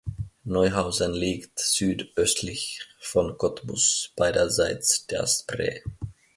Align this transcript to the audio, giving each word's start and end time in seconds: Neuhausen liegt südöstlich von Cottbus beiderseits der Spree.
Neuhausen 0.45 1.13
liegt 1.13 1.59
südöstlich 1.59 2.79
von 2.99 3.37
Cottbus 3.37 4.11
beiderseits 4.15 5.05
der 5.05 5.27
Spree. 5.27 5.81